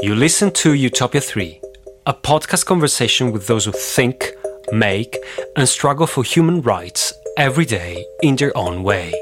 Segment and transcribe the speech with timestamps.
[0.00, 1.60] You listen to Utopia 3,
[2.06, 4.30] a podcast conversation with those who think,
[4.70, 5.16] make,
[5.56, 9.12] and struggle for human rights every day in their own way.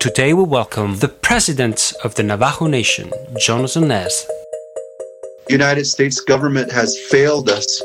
[0.00, 4.24] Today we welcome the president of the Navajo Nation, Jonathan Nez.
[5.48, 7.82] United States government has failed us.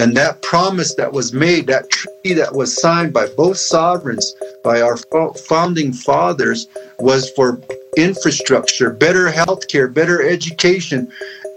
[0.00, 4.34] And that promise that was made, that treaty that was signed by both sovereigns,
[4.64, 4.96] by our
[5.34, 6.66] founding fathers,
[6.98, 7.60] was for
[7.96, 11.10] infrastructure, better health care, better education,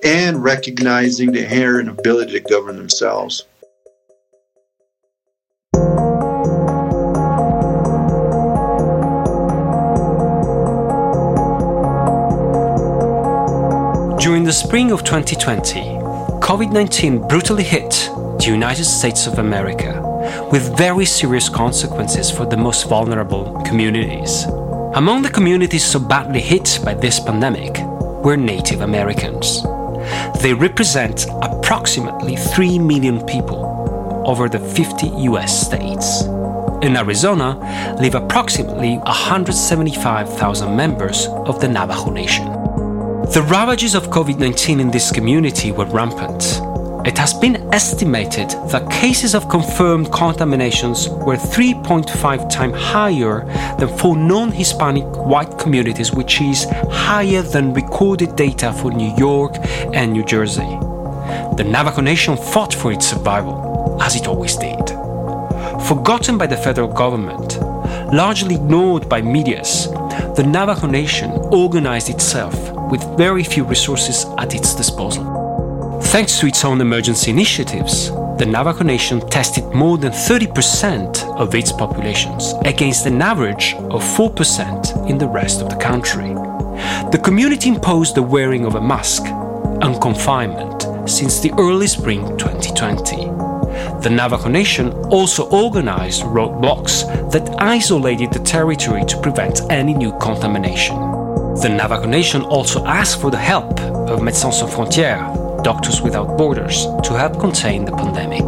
[0.04, 3.46] and recognizing the inherent ability to govern themselves.
[14.20, 15.82] During the spring of 2020,
[16.40, 20.00] COVID 19 brutally hit the United States of America
[20.52, 24.46] with very serious consequences for the most vulnerable communities.
[24.96, 27.80] Among the communities so badly hit by this pandemic
[28.24, 29.64] were Native Americans.
[30.44, 36.26] They represent approximately 3 million people over the 50 US states.
[36.84, 37.58] In Arizona
[38.00, 42.46] live approximately 175,000 members of the Navajo Nation.
[43.34, 46.62] The ravages of COVID 19 in this community were rampant
[47.06, 53.46] it has been estimated that cases of confirmed contaminations were 3.5 times higher
[53.78, 59.54] than for non Hispanic white communities, which is higher than recorded data for New York
[59.94, 60.78] and New Jersey.
[61.58, 64.88] The Navajo Nation fought for its survival, as it always did.
[65.88, 67.60] Forgotten by the federal government,
[68.14, 69.88] largely ignored by medias,
[70.38, 72.56] the Navajo Nation organized itself
[72.90, 75.33] with very few resources at its disposal.
[76.14, 81.72] Thanks to its own emergency initiatives, the Navajo Nation tested more than 30% of its
[81.72, 86.36] populations, against an average of 4% in the rest of the country.
[87.12, 93.16] The community imposed the wearing of a mask and confinement since the early spring 2020.
[94.04, 100.96] The Navajo Nation also organized roadblocks that isolated the territory to prevent any new contamination.
[101.64, 106.86] The Navajo Nation also asked for the help of Médecins Sans Frontières Doctors Without Borders
[107.04, 108.44] to help contain the pandemic.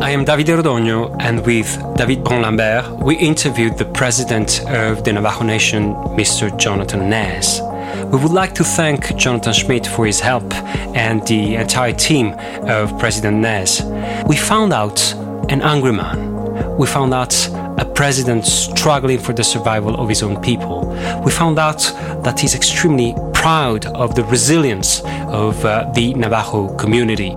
[0.00, 5.12] I am Davide Rodogno, and with David Brun Lambert, we interviewed the president of the
[5.12, 6.56] Navajo Nation, Mr.
[6.56, 7.60] Jonathan Nez.
[8.12, 10.54] We would like to thank Jonathan Schmidt for his help
[10.94, 12.34] and the entire team
[12.68, 13.82] of President Nez.
[14.28, 15.12] We found out
[15.48, 16.76] an angry man.
[16.76, 17.34] We found out
[17.78, 20.86] a president struggling for the survival of his own people.
[21.24, 21.80] We found out
[22.22, 27.34] that he's extremely proud of the resilience of uh, the Navajo community.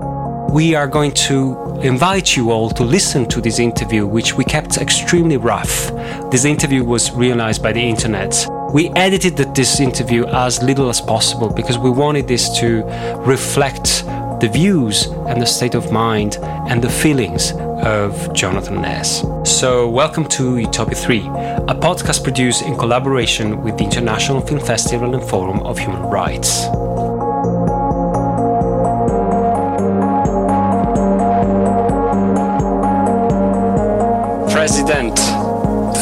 [0.51, 4.77] We are going to invite you all to listen to this interview, which we kept
[4.77, 5.89] extremely rough.
[6.29, 8.45] This interview was realized by the internet.
[8.71, 12.83] We edited this interview as little as possible because we wanted this to
[13.25, 14.05] reflect
[14.41, 16.37] the views and the state of mind
[16.69, 17.51] and the feelings
[17.85, 19.23] of Jonathan Nez.
[19.43, 25.13] So, welcome to Utopia 3, a podcast produced in collaboration with the International Film Festival
[25.13, 26.65] and Forum of Human Rights.
[34.51, 35.15] President,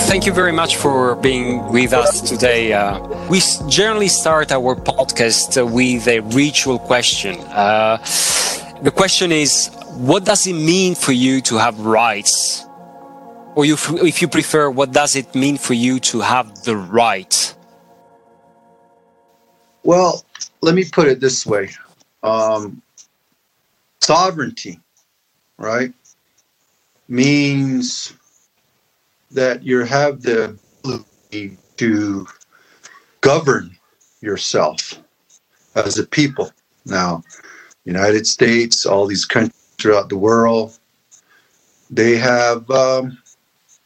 [0.07, 2.71] thank you very much for being with us today.
[2.71, 7.39] Uh, we generally start our podcast with a ritual question.
[7.51, 7.97] Uh,
[8.81, 12.65] the question is what does it mean for you to have rights?
[13.55, 17.55] Or you, if you prefer, what does it mean for you to have the right?
[19.83, 20.25] Well,
[20.61, 21.69] let me put it this way
[22.23, 22.81] um,
[24.01, 24.79] sovereignty,
[25.57, 25.93] right,
[27.07, 28.13] means
[29.31, 32.25] that you have the ability to
[33.21, 33.77] govern
[34.21, 34.99] yourself
[35.75, 36.51] as a people.
[36.85, 37.23] Now,
[37.85, 40.79] United States, all these countries throughout the world,
[41.91, 43.17] they have um,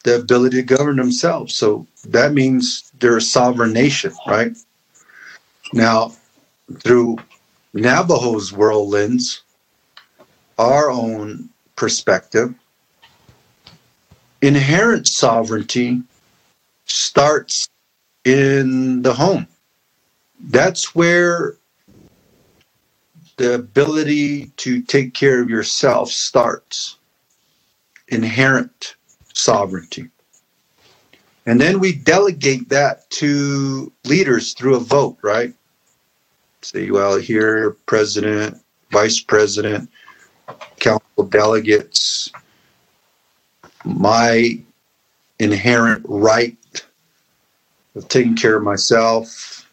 [0.03, 1.55] the ability to govern themselves.
[1.55, 4.55] So that means they're a sovereign nation, right?
[5.73, 6.13] Now,
[6.83, 7.17] through
[7.73, 9.41] Navajo's world lens,
[10.59, 12.53] our own perspective,
[14.41, 16.03] inherent sovereignty
[16.85, 17.67] starts
[18.23, 19.47] in the home.
[20.39, 21.55] That's where
[23.37, 26.97] the ability to take care of yourself starts.
[28.09, 28.95] Inherent
[29.33, 30.09] sovereignty.
[31.45, 35.53] And then we delegate that to leaders through a vote, right?
[36.61, 38.61] Say, well, here, president,
[38.91, 39.89] vice president,
[40.79, 42.31] council delegates,
[43.85, 44.59] my
[45.39, 46.57] inherent right
[47.95, 49.66] of taking care of myself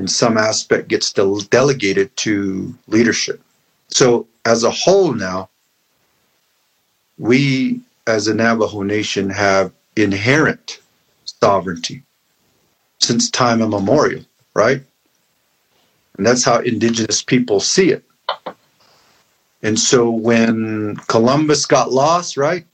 [0.00, 3.42] in some aspect gets del- delegated to leadership.
[3.90, 5.50] So, as a whole, now,
[7.18, 10.80] we as a Navajo nation have inherent
[11.26, 12.02] sovereignty
[13.00, 14.24] since time immemorial,
[14.54, 14.82] right?
[16.16, 18.04] And that's how indigenous people see it.
[19.62, 22.64] And so when Columbus got lost, right,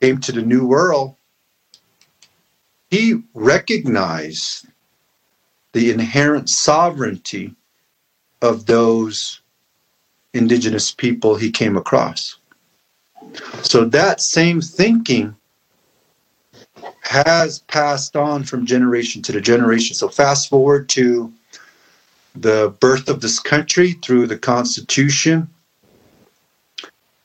[0.00, 1.16] came to the New World,
[2.90, 4.66] he recognized
[5.74, 7.52] the inherent sovereignty
[8.40, 9.40] of those
[10.32, 12.36] indigenous people he came across.
[13.62, 15.34] So that same thinking
[17.02, 19.96] has passed on from generation to generation.
[19.96, 21.32] So fast forward to
[22.36, 25.48] the birth of this country through the Constitution.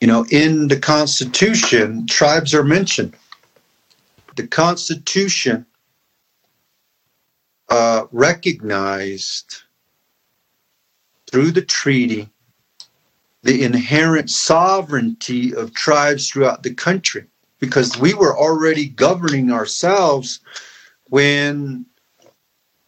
[0.01, 3.15] You know, in the Constitution, tribes are mentioned.
[4.37, 5.67] The Constitution
[7.69, 9.63] uh, recognized
[11.29, 12.29] through the treaty
[13.43, 17.25] the inherent sovereignty of tribes throughout the country
[17.59, 20.39] because we were already governing ourselves
[21.09, 21.85] when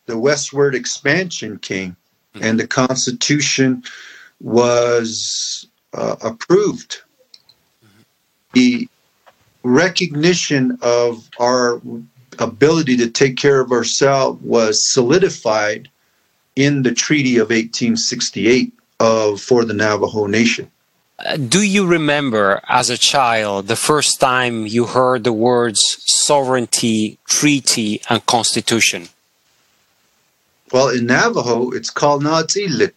[0.07, 1.95] the westward expansion came
[2.34, 2.44] mm-hmm.
[2.44, 3.84] and the Constitution
[4.42, 7.01] was uh, approved.
[7.86, 8.01] Mm-hmm.
[8.54, 8.89] The
[9.63, 11.81] recognition of our
[12.42, 15.90] ability to take care of ourselves was solidified
[16.56, 20.70] in the Treaty of 1868 of for the Navajo Nation.
[21.26, 27.18] Uh, do you remember as a child the first time you heard the words sovereignty,
[27.28, 29.08] treaty, and constitution?
[30.72, 32.94] Well, in Navajo, it's called Na'atzilit.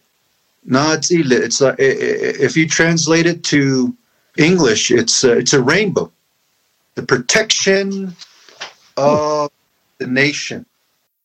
[0.67, 1.41] Na'atzilit.
[1.41, 3.95] It's like, if you translate it to
[4.37, 6.11] English, it's a, it's a rainbow.
[6.95, 8.15] The protection
[8.97, 9.51] of
[9.97, 10.65] the nation.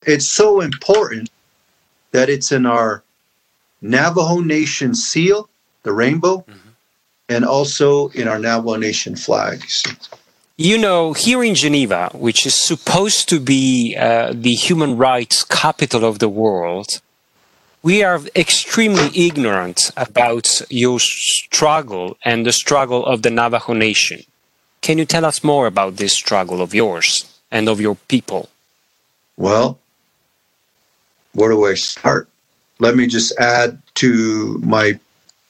[0.07, 1.31] It's so important
[2.13, 3.03] that it's in our
[3.83, 5.49] Navajo Nation seal,
[5.83, 6.69] the rainbow, mm-hmm.
[7.29, 9.83] and also in our Navajo Nation flags.
[10.57, 16.05] You know, here in Geneva, which is supposed to be uh, the human rights capital
[16.05, 17.01] of the world,
[17.83, 24.21] we are extremely ignorant about your struggle and the struggle of the Navajo Nation.
[24.83, 28.49] Can you tell us more about this struggle of yours and of your people?
[29.37, 29.79] Well,
[31.33, 32.31] where do I start?
[32.81, 34.99] let me just add to my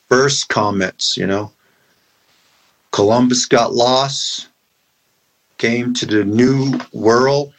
[0.09, 1.51] first comments, you know.
[2.91, 4.49] Columbus got lost,
[5.59, 7.55] came to the new world,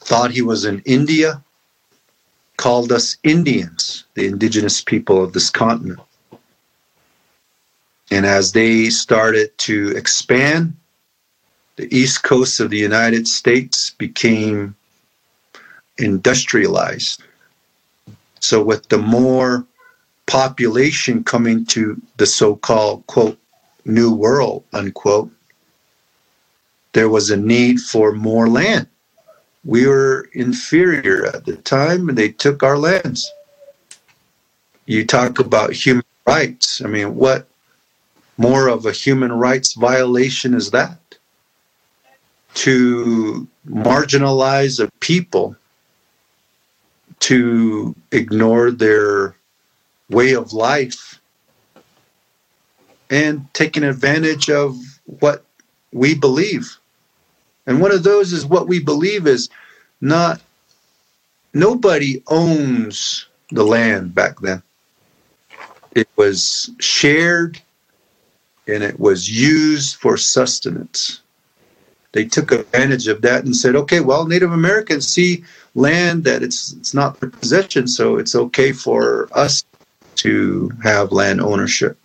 [0.00, 1.42] thought he was in India,
[2.56, 6.00] called us Indians, the indigenous people of this continent.
[8.12, 10.76] And as they started to expand,
[11.76, 14.74] the east coast of the United States became
[15.98, 17.22] industrialized
[18.44, 19.64] so, with the more
[20.26, 23.38] population coming to the so called, quote,
[23.86, 25.30] new world, unquote,
[26.92, 28.86] there was a need for more land.
[29.64, 33.32] We were inferior at the time, and they took our lands.
[34.84, 36.82] You talk about human rights.
[36.82, 37.48] I mean, what
[38.36, 40.98] more of a human rights violation is that?
[42.54, 45.56] To marginalize a people
[47.20, 49.34] to ignore their
[50.10, 51.20] way of life
[53.10, 54.76] and taking advantage of
[55.20, 55.44] what
[55.92, 56.76] we believe.
[57.66, 59.48] And one of those is what we believe is
[60.00, 60.40] not,
[61.52, 64.62] nobody owns the land back then.
[65.94, 67.60] It was shared
[68.66, 71.20] and it was used for sustenance.
[72.14, 75.42] They took advantage of that and said, okay, well, Native Americans see
[75.74, 79.64] land that it's it's not their possession, so it's okay for us
[80.16, 81.98] to have land ownership.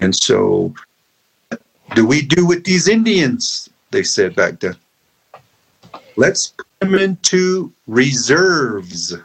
[0.00, 0.72] And so,
[1.96, 3.68] do we do with these Indians?
[3.90, 4.76] They said back then.
[6.14, 9.16] Let's put them into reserves.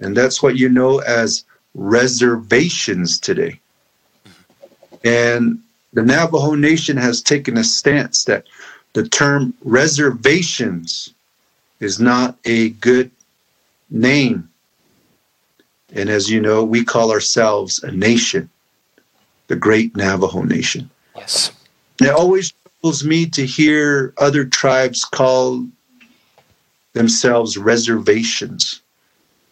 [0.00, 1.44] And that's what you know as
[1.74, 3.60] reservations today.
[5.04, 8.46] And the Navajo Nation has taken a stance that
[8.92, 11.12] the term reservations
[11.80, 13.10] is not a good
[13.90, 14.48] name.
[15.92, 18.48] And as you know, we call ourselves a nation,
[19.48, 20.90] the great Navajo Nation.
[21.16, 21.52] Yes.
[21.98, 25.66] And it always troubles me to hear other tribes call
[26.92, 28.80] themselves reservations.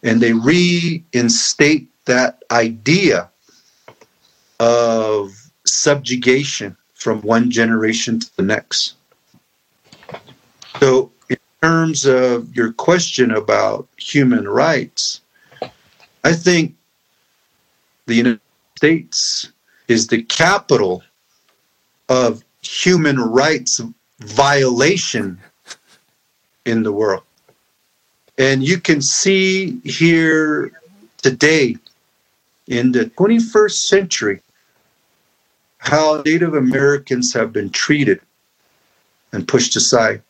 [0.02, 3.28] And they reinstate that idea
[4.60, 5.37] of
[5.72, 8.94] subjugation from one generation to the next.
[10.80, 15.20] So in terms of your question about human rights,
[16.24, 16.74] I think
[18.06, 18.40] the United
[18.76, 19.52] States
[19.86, 21.02] is the capital
[22.08, 23.80] of human rights
[24.20, 25.38] violation
[26.64, 27.22] in the world.
[28.36, 30.72] And you can see here
[31.22, 31.76] today
[32.66, 34.40] in the 21st century
[35.78, 38.20] how Native Americans have been treated
[39.32, 40.22] and pushed aside.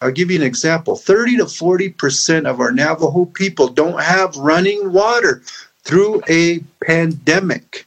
[0.00, 4.92] I'll give you an example 30 to 40% of our Navajo people don't have running
[4.92, 5.42] water
[5.84, 7.86] through a pandemic.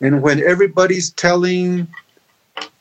[0.00, 1.88] And when everybody's telling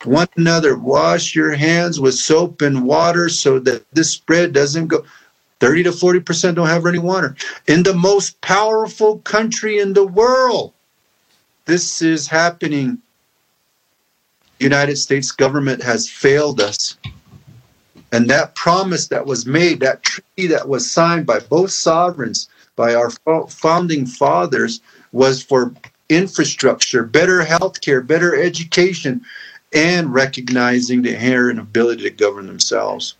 [0.04, 5.06] one another, wash your hands with soap and water so that this spread doesn't go.
[5.60, 7.36] 30 to 40% don't have running water.
[7.68, 10.74] In the most powerful country in the world,
[11.66, 13.00] this is happening.
[14.60, 16.98] United States government has failed us.
[18.12, 22.94] And that promise that was made, that treaty that was signed by both sovereigns, by
[22.94, 23.10] our
[23.50, 25.74] founding fathers, was for
[26.10, 29.22] infrastructure, better health care, better education,
[29.74, 33.16] and recognizing the inherent ability to govern themselves.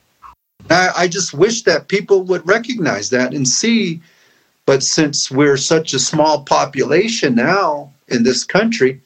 [0.70, 4.02] I, I just wish that people would recognize that and see.
[4.66, 9.02] But since we're such a small population now in this country,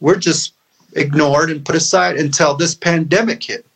[0.00, 0.54] we're just
[0.94, 3.66] ignored and put aside until this pandemic hit.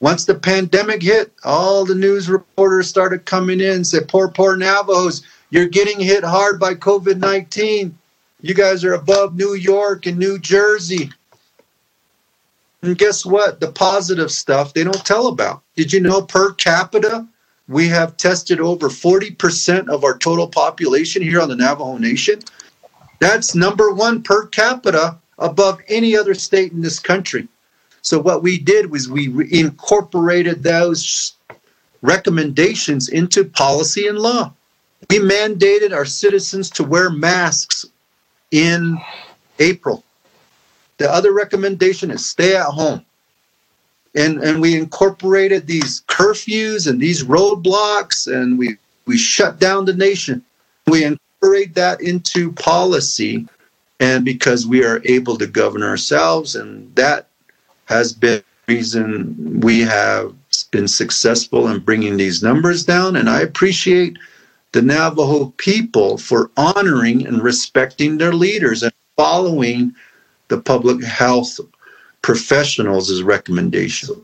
[0.00, 4.56] Once the pandemic hit, all the news reporters started coming in and said, Poor, poor
[4.56, 7.96] Navajos, you're getting hit hard by COVID 19.
[8.40, 11.10] You guys are above New York and New Jersey.
[12.82, 13.60] And guess what?
[13.60, 15.62] The positive stuff they don't tell about.
[15.76, 17.26] Did you know per capita,
[17.68, 22.40] we have tested over 40% of our total population here on the Navajo Nation?
[23.20, 27.46] That's number one per capita above any other state in this country.
[28.02, 31.34] So, what we did was we incorporated those
[32.02, 34.52] recommendations into policy and law.
[35.10, 37.86] We mandated our citizens to wear masks
[38.50, 38.98] in
[39.58, 40.02] April.
[40.96, 43.04] The other recommendation is stay at home.
[44.14, 49.94] And, and we incorporated these curfews and these roadblocks and we, we shut down the
[49.94, 50.44] nation.
[50.86, 51.04] We
[51.40, 53.46] incorporate that into policy
[53.98, 57.28] and because we are able to govern ourselves and that
[57.86, 60.34] has been the reason we have
[60.70, 64.18] been successful in bringing these numbers down and i appreciate
[64.72, 69.94] the navajo people for honoring and respecting their leaders and following
[70.48, 71.58] the public health
[72.22, 74.14] professionals' recommendation.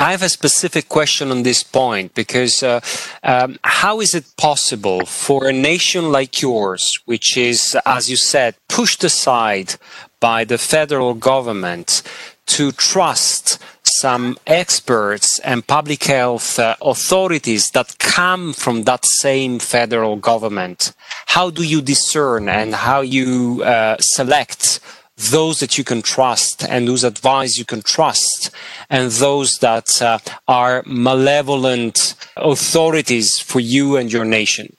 [0.00, 2.80] I have a specific question on this point because uh,
[3.24, 8.54] um, how is it possible for a nation like yours, which is, as you said,
[8.68, 9.74] pushed aside
[10.20, 12.02] by the federal government,
[12.46, 20.14] to trust some experts and public health uh, authorities that come from that same federal
[20.14, 20.92] government?
[21.26, 24.78] How do you discern and how you uh, select
[25.18, 28.50] those that you can trust and whose advice you can trust,
[28.88, 34.74] and those that uh, are malevolent authorities for you and your nation?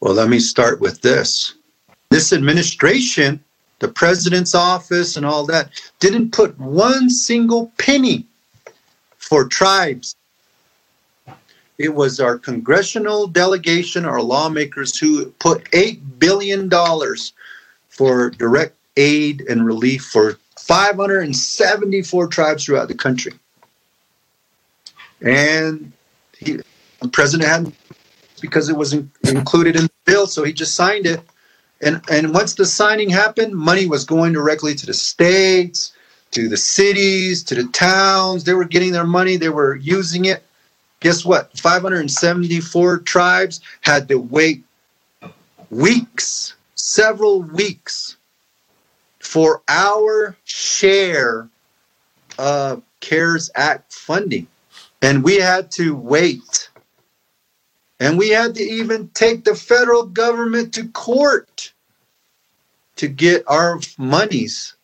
[0.00, 1.54] Well, let me start with this.
[2.10, 3.42] This administration,
[3.78, 5.70] the president's office, and all that,
[6.00, 8.26] didn't put one single penny
[9.16, 10.14] for tribes.
[11.78, 16.70] It was our congressional delegation, our lawmakers, who put $8 billion
[17.88, 23.32] for direct aid and relief for 574 tribes throughout the country.
[25.20, 25.92] And
[26.38, 26.60] he,
[27.00, 27.72] the president had
[28.40, 31.20] because it was in, included in the bill, so he just signed it.
[31.80, 35.92] And and once the signing happened, money was going directly to the states,
[36.32, 38.44] to the cities, to the towns.
[38.44, 39.36] They were getting their money.
[39.36, 40.42] They were using it.
[41.00, 41.56] Guess what?
[41.58, 44.64] 574 tribes had to wait
[45.70, 48.16] weeks, several weeks
[49.26, 51.48] for our share
[52.38, 54.46] of CARES Act funding.
[55.02, 56.70] And we had to wait.
[57.98, 61.72] And we had to even take the federal government to court
[62.96, 64.76] to get our monies.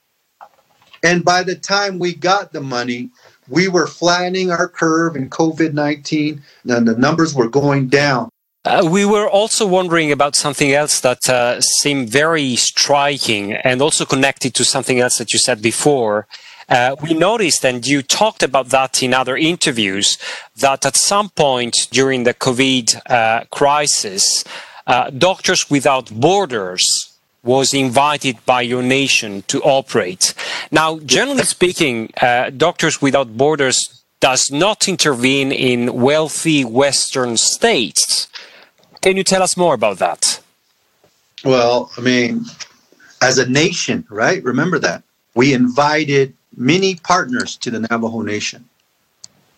[1.05, 3.11] And by the time we got the money,
[3.49, 8.32] we were flattening our curve in COVID 19 and the numbers were going down.
[8.65, 14.05] Uh, we were also wondering about something else that uh, seemed very striking and also
[14.05, 16.29] connected to something else that you said before.
[16.69, 20.17] Uh, we noticed, and you talked about that in other interviews,
[20.55, 24.45] that at some point during the COVID uh, crisis,
[24.87, 30.35] uh, Doctors Without Borders was invited by your nation to operate.
[30.71, 32.13] Now, generally speaking,
[32.57, 38.29] Doctors Without Borders does not intervene in wealthy Western states
[39.03, 40.41] Can you tell us more about that?
[41.45, 42.45] Well, I mean,
[43.21, 44.43] as a nation, right?
[44.45, 45.03] Remember that.
[45.35, 48.69] We invited many partners to the Navajo Nation.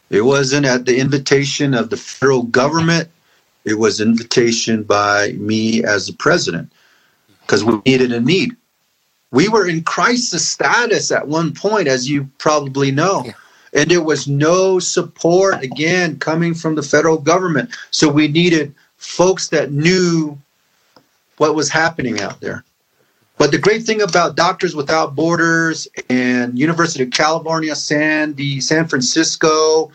[0.09, 3.11] It wasn't at the invitation of the federal government.
[3.65, 6.73] It was invitation by me as the president
[7.41, 8.57] because we needed a need.
[9.31, 13.27] We were in crisis status at one point, as you probably know.
[13.75, 17.77] And there was no support, again, coming from the federal government.
[17.91, 18.75] So we needed
[19.05, 20.39] folks that knew
[21.37, 22.65] what was happening out there.
[23.37, 29.91] But the great thing about Doctors Without Borders and University of California, San, San Francisco,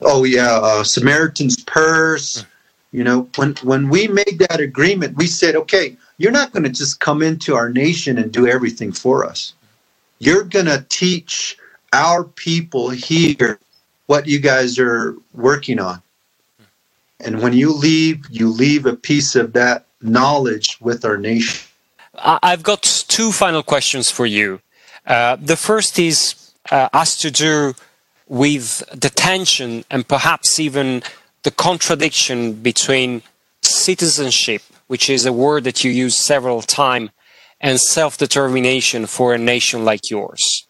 [0.00, 2.44] oh yeah, uh, Samaritan's Purse,
[2.92, 6.70] you know, when when we made that agreement, we said, okay, you're not going to
[6.70, 9.52] just come into our nation and do everything for us.
[10.18, 11.58] You're going to teach
[11.92, 13.58] our people here
[14.06, 16.02] what you guys are working on.
[17.20, 21.68] And when you leave, you leave a piece of that knowledge with our nation.
[22.14, 24.60] I've got two final questions for you.
[25.06, 27.74] Uh, the first is uh, has to do
[28.28, 31.02] with the tension and perhaps even
[31.42, 33.22] the contradiction between
[33.62, 37.10] citizenship, which is a word that you use several times,
[37.60, 40.66] and self determination for a nation like yours.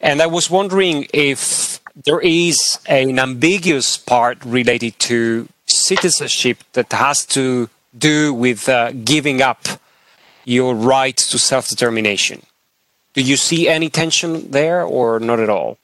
[0.00, 7.24] And I was wondering if there is an ambiguous part related to citizenship that has
[7.26, 9.66] to do with uh, giving up
[10.44, 12.42] your right to self determination.
[13.14, 15.78] Do you see any tension there or not at all?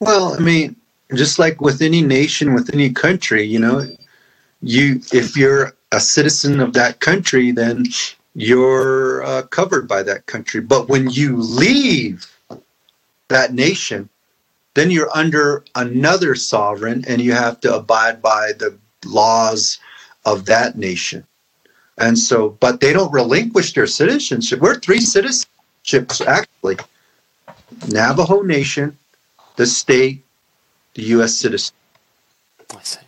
[0.00, 0.76] Well, I mean,
[1.14, 3.86] just like with any nation, with any country, you know,
[4.62, 7.86] you if you're a citizen of that country, then
[8.34, 10.60] you're uh, covered by that country.
[10.60, 12.26] But when you leave
[13.28, 14.08] that nation,
[14.78, 19.78] then you're under another sovereign and you have to abide by the laws
[20.24, 21.26] of that nation.
[21.96, 24.60] And so, but they don't relinquish their citizenship.
[24.60, 26.76] We're three citizenships, actually
[27.88, 28.96] Navajo Nation,
[29.56, 30.24] the state,
[30.94, 31.34] the U.S.
[31.34, 31.74] citizen.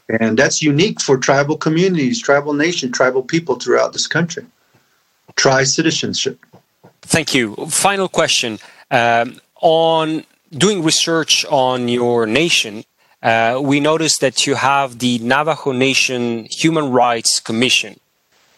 [0.09, 4.45] And that's unique for tribal communities, tribal nation, tribal people throughout this country.
[5.37, 6.45] Tri citizenship.
[7.03, 7.55] Thank you.
[7.69, 8.59] Final question.
[8.91, 12.85] Um, on doing research on your nation,
[13.23, 18.01] uh, we noticed that you have the Navajo Nation Human Rights Commission.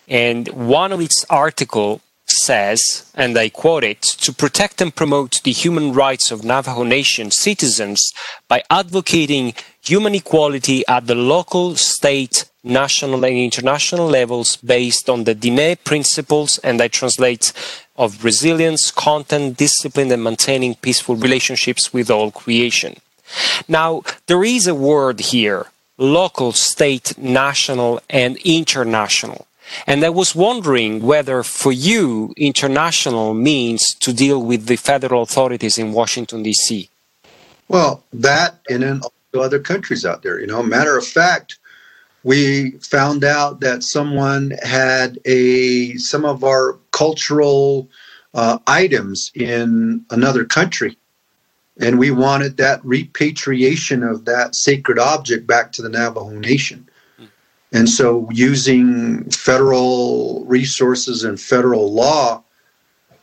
[0.09, 5.53] And one of its article says, and I quote it, to protect and promote the
[5.53, 8.13] human rights of Navajo Nation citizens
[8.49, 15.35] by advocating human equality at the local, state, national, and international levels based on the
[15.35, 17.53] Diné principles, and I translate,
[17.97, 22.97] of resilience, content, discipline, and maintaining peaceful relationships with all creation.
[23.69, 25.67] Now, there is a word here
[25.99, 29.47] local, state, national, and international.
[29.87, 35.79] And I was wondering whether for you, international means to deal with the federal authorities
[35.79, 36.89] in Washington, D.C.
[37.69, 39.01] Well, that and in
[39.35, 40.41] other countries out there.
[40.41, 41.59] You know, matter of fact,
[42.25, 47.89] we found out that someone had a some of our cultural
[48.35, 50.97] uh, items in another country
[51.81, 56.89] and we wanted that repatriation of that sacred object back to the navajo nation
[57.73, 62.45] and so, using federal resources and federal law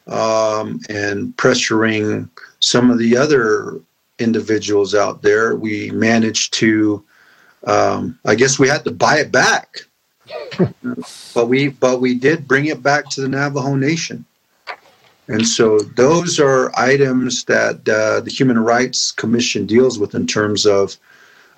[0.08, 3.80] um, and pressuring some of the other
[4.18, 7.04] individuals out there, we managed to.
[7.66, 9.80] Um, I guess we had to buy it back,
[11.34, 14.26] but we but we did bring it back to the Navajo Nation.
[15.28, 20.66] And so those are items that uh, the Human Rights Commission deals with in terms
[20.66, 20.98] of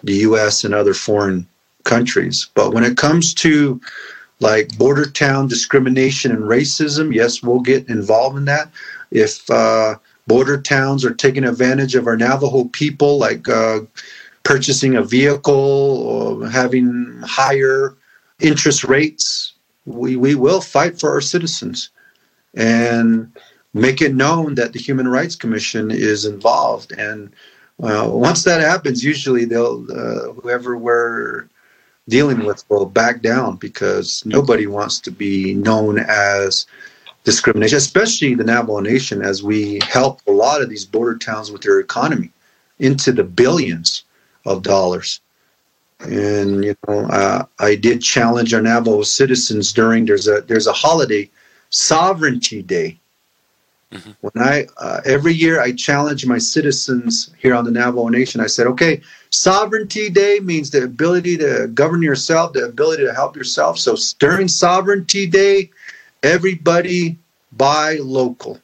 [0.03, 0.65] the U.S.
[0.65, 1.47] and other foreign
[1.85, 2.49] countries.
[2.53, 3.79] But when it comes to
[4.41, 8.69] like border town discrimination and racism, yes, we'll get involved in that.
[9.11, 9.95] If uh,
[10.27, 13.81] border towns are taking advantage of our Navajo people, like uh,
[14.43, 17.95] purchasing a vehicle or having higher
[18.39, 19.53] interest rates,
[19.85, 21.89] we, we will fight for our citizens
[22.53, 23.31] and
[23.73, 26.91] make it known that the Human Rights Commission is involved.
[26.93, 27.31] And
[27.81, 31.47] uh, once that happens, usually they'll uh, whoever we're
[32.09, 36.65] dealing with will back down because nobody wants to be known as
[37.23, 41.61] discrimination, especially the Navajo Nation, as we help a lot of these border towns with
[41.61, 42.31] their economy
[42.79, 44.03] into the billions
[44.45, 45.21] of dollars.
[45.99, 50.73] And you know, uh, I did challenge our Navajo citizens during there's a there's a
[50.73, 51.29] holiday,
[51.69, 52.97] Sovereignty Day,
[53.93, 54.11] Mm-hmm.
[54.21, 58.39] When I uh, every year I challenge my citizens here on the Navajo Nation.
[58.39, 59.01] I said, okay,
[59.31, 63.77] Sovereignty Day means the ability to govern yourself, the ability to help yourself.
[63.77, 65.71] So during Sovereignty Day,
[66.23, 67.17] everybody
[67.51, 68.61] buy local.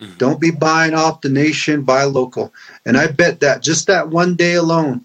[0.00, 0.18] Mm-hmm.
[0.18, 2.52] Don't be buying off the nation, buy local.
[2.84, 5.04] And I bet that just that one day alone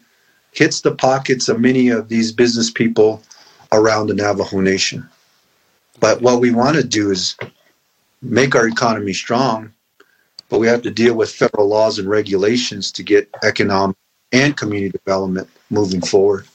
[0.52, 3.22] hits the pockets of many of these business people
[3.72, 5.08] around the Navajo Nation.
[6.00, 7.36] But what we want to do is
[8.22, 9.72] make our economy strong,
[10.50, 13.96] but we have to deal with federal laws and regulations to get economic
[14.32, 16.48] and community development moving forward.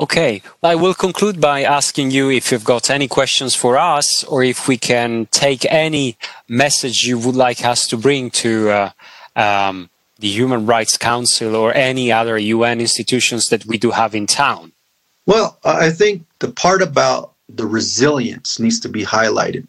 [0.00, 4.44] Okay, I will conclude by asking you if you've got any questions for us or
[4.44, 8.90] if we can take any message you would like us to bring to uh,
[9.34, 14.28] um, the Human Rights Council or any other UN institutions that we do have in
[14.28, 14.70] town.
[15.26, 19.66] Well, I think the part about the resilience needs to be highlighted.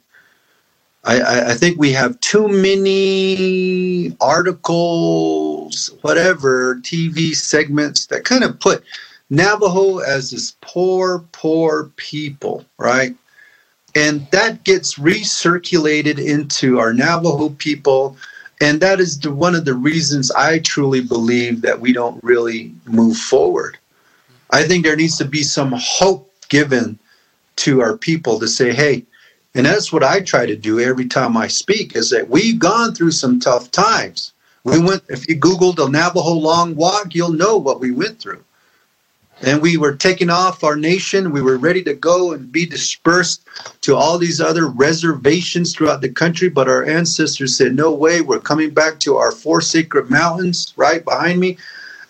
[1.06, 8.84] I, I, think we have too many articles, whatever, TV segments that kind of put
[9.30, 13.16] Navajo as this poor, poor people, right?
[13.96, 18.18] And that gets recirculated into our Navajo people.
[18.62, 22.74] And that is the, one of the reasons I truly believe that we don't really
[22.86, 23.78] move forward.
[24.52, 26.98] I think there needs to be some hope given
[27.58, 29.06] to our people to say, hey,
[29.56, 32.94] and that's what I try to do every time I speak is that we've gone
[32.94, 34.34] through some tough times.
[34.64, 38.44] We went, if you Google the Navajo Long Walk, you'll know what we went through.
[39.42, 41.32] And we were taking off our nation.
[41.32, 43.48] We were ready to go and be dispersed
[43.82, 46.50] to all these other reservations throughout the country.
[46.50, 51.04] But our ancestors said, no way, we're coming back to our four sacred mountains right
[51.04, 51.58] behind me.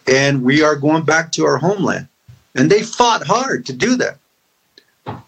[0.07, 2.07] And we are going back to our homeland.
[2.55, 4.17] And they fought hard to do that.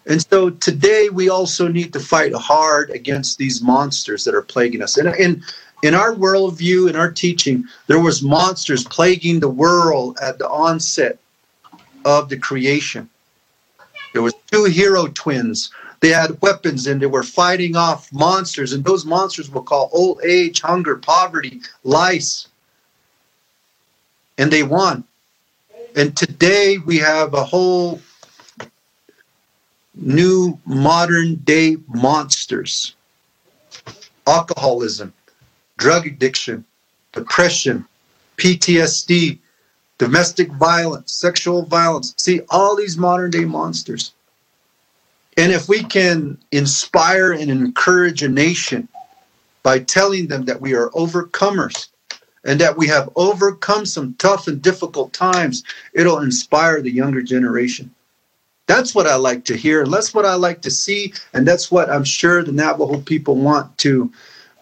[0.06, 4.82] And so today we also need to fight hard against these monsters that are plaguing
[4.82, 4.96] us.
[4.96, 5.42] And in,
[5.82, 11.18] in our worldview, in our teaching, there was monsters plaguing the world at the onset
[12.04, 13.08] of the creation.
[14.12, 15.70] There was two hero twins.
[16.00, 18.72] They had weapons and they were fighting off monsters.
[18.72, 22.48] And those monsters were called old age, hunger, poverty, lice.
[24.38, 25.04] And they won.
[25.94, 28.00] And today we have a whole
[29.94, 32.94] new modern day monsters
[34.26, 35.12] alcoholism,
[35.78, 36.64] drug addiction,
[37.12, 37.84] depression,
[38.36, 39.38] PTSD,
[40.02, 42.12] domestic violence, sexual violence.
[42.16, 44.12] See, all these modern day monsters.
[45.36, 48.88] And if we can inspire and encourage a nation
[49.62, 51.86] by telling them that we are overcomers
[52.44, 55.62] and that we have overcome some tough and difficult times,
[55.92, 57.88] it'll inspire the younger generation.
[58.66, 59.82] That's what I like to hear.
[59.84, 61.14] And that's what I like to see.
[61.32, 64.12] And that's what I'm sure the Navajo people want to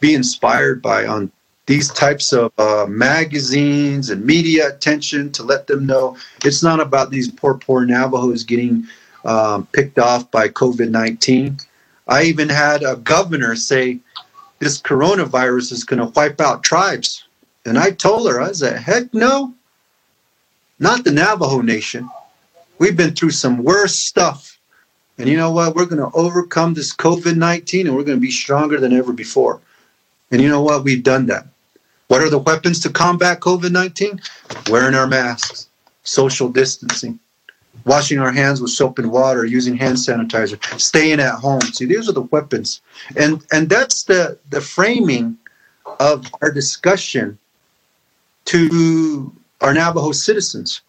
[0.00, 1.32] be inspired by on
[1.70, 7.10] these types of uh, magazines and media attention to let them know it's not about
[7.10, 8.88] these poor, poor Navajos getting
[9.24, 11.60] um, picked off by COVID 19.
[12.08, 14.00] I even had a governor say
[14.58, 17.22] this coronavirus is going to wipe out tribes.
[17.64, 19.54] And I told her, I said, heck no,
[20.80, 22.10] not the Navajo Nation.
[22.80, 24.58] We've been through some worse stuff.
[25.18, 25.76] And you know what?
[25.76, 29.12] We're going to overcome this COVID 19 and we're going to be stronger than ever
[29.12, 29.60] before.
[30.32, 30.82] And you know what?
[30.82, 31.46] We've done that.
[32.10, 34.20] What are the weapons to combat COVID 19?
[34.68, 35.68] Wearing our masks,
[36.02, 37.20] social distancing,
[37.84, 41.60] washing our hands with soap and water, using hand sanitizer, staying at home.
[41.60, 42.80] See, these are the weapons.
[43.16, 45.38] And and that's the, the framing
[46.00, 47.38] of our discussion
[48.46, 50.80] to our Navajo citizens.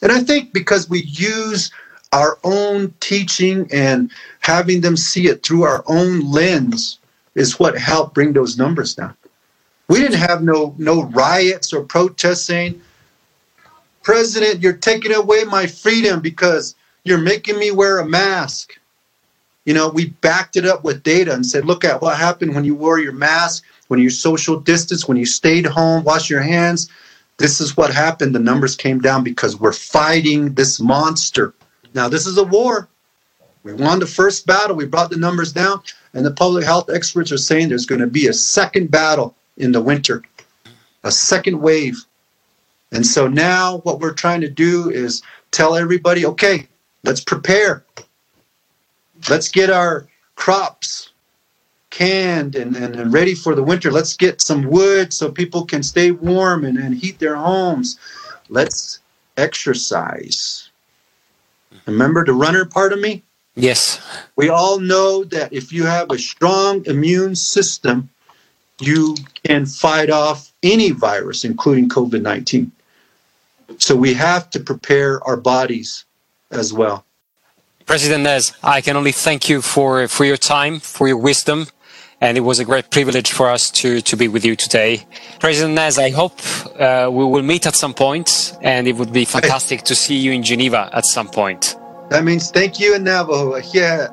[0.00, 1.70] And I think because we use
[2.12, 6.98] our own teaching and having them see it through our own lens
[7.34, 9.14] is what helped bring those numbers down.
[9.88, 12.80] We didn't have no no riots or protests saying,
[14.02, 18.78] President, you're taking away my freedom because you're making me wear a mask.
[19.64, 22.64] You know, we backed it up with data and said, look at what happened when
[22.64, 26.88] you wore your mask, when you social distance, when you stayed home, wash your hands,
[27.38, 28.34] this is what happened.
[28.34, 31.54] The numbers came down because we're fighting this monster.
[31.94, 32.88] Now, this is a war.
[33.62, 34.74] We won the first battle.
[34.74, 35.82] We brought the numbers down.
[36.14, 39.72] And the public health experts are saying there's going to be a second battle in
[39.72, 40.22] the winter,
[41.04, 42.04] a second wave.
[42.90, 46.66] And so now what we're trying to do is tell everybody okay,
[47.04, 47.84] let's prepare.
[49.28, 51.12] Let's get our crops
[51.90, 53.92] canned and, and, ready for the winter.
[53.92, 57.98] Let's get some wood so people can stay warm and, and heat their homes.
[58.48, 59.00] Let's
[59.36, 60.70] exercise.
[61.86, 63.22] Remember the runner part of me?
[63.54, 64.00] Yes.
[64.36, 68.08] We all know that if you have a strong immune system,
[68.82, 72.70] you can fight off any virus, including COVID 19.
[73.78, 76.04] So we have to prepare our bodies
[76.50, 77.04] as well.
[77.86, 81.66] President Nez, I can only thank you for, for your time, for your wisdom,
[82.20, 85.04] and it was a great privilege for us to, to be with you today.
[85.40, 86.38] President Nez, I hope
[86.78, 90.32] uh, we will meet at some point, and it would be fantastic to see you
[90.32, 91.76] in Geneva at some point.
[92.10, 93.56] That means thank you in Navajo.
[93.72, 94.08] Yeah.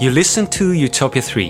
[0.00, 1.48] You listen to Utopia 3,